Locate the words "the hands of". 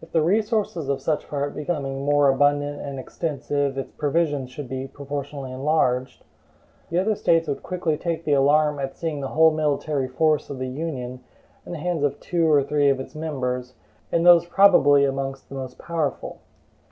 11.70-12.18